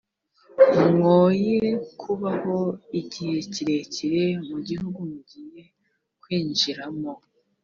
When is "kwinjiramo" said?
6.21-7.11